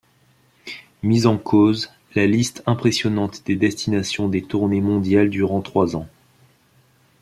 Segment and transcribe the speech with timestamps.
[1.03, 6.07] Mise en cause, la liste impressionnante des destinations des tournées mondiales durant trois ans.